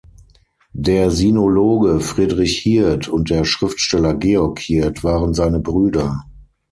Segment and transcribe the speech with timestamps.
[0.73, 6.23] Der Sinologe Friedrich Hirth und der Schriftsteller Georg Hirth waren seine Brüder.